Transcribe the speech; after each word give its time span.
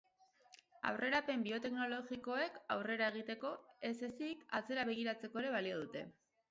Aurrerapen 0.91 1.43
bioteknologikoek 1.47 2.57
aurrera 2.77 3.13
egiteko 3.15 3.55
ez 3.93 3.95
ezik 4.11 4.45
atzera 4.63 4.89
begiratzeko 4.93 5.45
ere 5.47 5.55
balio 5.61 5.83
dute. 5.87 6.07